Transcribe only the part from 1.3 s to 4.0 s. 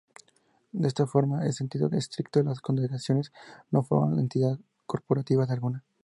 en sentido estricto, las condecoraciones no